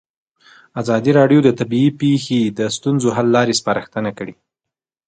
ازادي 0.81 1.11
راډیو 1.19 1.39
د 1.43 1.49
طبیعي 1.59 1.89
پېښې 2.01 2.41
د 2.57 2.59
ستونزو 2.75 3.07
حل 3.15 3.27
لارې 3.35 3.53
سپارښتنې 3.61 4.11
کړي. 4.19 4.35